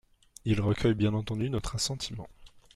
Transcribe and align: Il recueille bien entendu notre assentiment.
Il 0.45 0.61
recueille 0.61 0.95
bien 0.95 1.13
entendu 1.13 1.47
notre 1.51 1.75
assentiment. 1.75 2.27